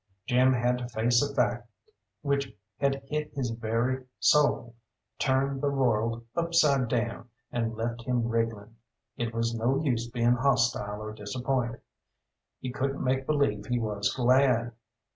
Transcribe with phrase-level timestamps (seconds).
[0.25, 1.69] Jim had to face a fact
[2.23, 4.73] which had hit his very soul,
[5.19, 8.75] turned the world upside down, and left him wriggling.
[9.17, 11.81] It was no use being hostile or disappointed;
[12.59, 14.71] he couldn't make believe he was glad.